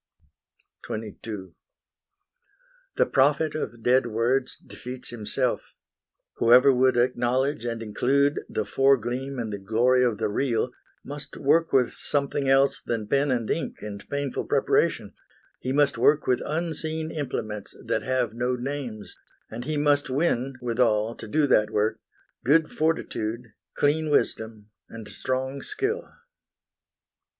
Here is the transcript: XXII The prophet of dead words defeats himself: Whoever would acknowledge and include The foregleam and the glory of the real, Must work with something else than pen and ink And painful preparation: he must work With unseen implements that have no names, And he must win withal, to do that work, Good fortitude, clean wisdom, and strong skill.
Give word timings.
XXII 0.89 1.53
The 2.95 3.05
prophet 3.05 3.53
of 3.53 3.83
dead 3.83 4.07
words 4.07 4.57
defeats 4.57 5.09
himself: 5.09 5.75
Whoever 6.37 6.73
would 6.73 6.97
acknowledge 6.97 7.65
and 7.65 7.83
include 7.83 8.39
The 8.49 8.65
foregleam 8.65 9.37
and 9.37 9.53
the 9.53 9.59
glory 9.59 10.03
of 10.03 10.17
the 10.17 10.27
real, 10.27 10.71
Must 11.05 11.37
work 11.37 11.71
with 11.71 11.91
something 11.93 12.49
else 12.49 12.81
than 12.83 13.07
pen 13.07 13.29
and 13.29 13.47
ink 13.51 13.77
And 13.83 14.03
painful 14.09 14.45
preparation: 14.45 15.13
he 15.59 15.71
must 15.71 15.99
work 15.99 16.25
With 16.25 16.41
unseen 16.47 17.11
implements 17.11 17.77
that 17.85 18.01
have 18.01 18.33
no 18.33 18.55
names, 18.55 19.15
And 19.51 19.65
he 19.65 19.77
must 19.77 20.09
win 20.09 20.55
withal, 20.63 21.13
to 21.13 21.27
do 21.27 21.45
that 21.45 21.69
work, 21.69 21.99
Good 22.43 22.71
fortitude, 22.71 23.53
clean 23.75 24.09
wisdom, 24.09 24.71
and 24.89 25.07
strong 25.07 25.61
skill. 25.61 26.09